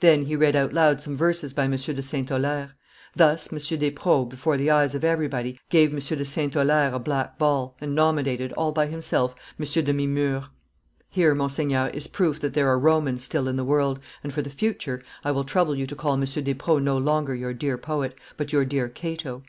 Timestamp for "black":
6.98-7.36